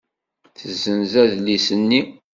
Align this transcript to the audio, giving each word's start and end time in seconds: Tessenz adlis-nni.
Tessenz 0.59 1.13
adlis-nni. 1.23 2.01